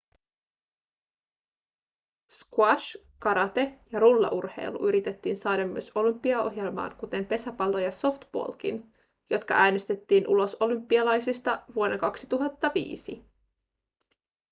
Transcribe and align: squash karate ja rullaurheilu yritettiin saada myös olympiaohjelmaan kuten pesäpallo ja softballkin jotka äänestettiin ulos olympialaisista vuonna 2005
squash 2.29 2.95
karate 3.19 3.79
ja 3.91 3.99
rullaurheilu 3.99 4.87
yritettiin 4.87 5.37
saada 5.37 5.67
myös 5.67 5.91
olympiaohjelmaan 5.95 6.95
kuten 6.95 7.25
pesäpallo 7.25 7.79
ja 7.79 7.91
softballkin 7.91 8.93
jotka 9.29 9.53
äänestettiin 9.55 10.27
ulos 10.27 10.57
olympialaisista 10.59 11.63
vuonna 11.75 11.97
2005 11.97 13.25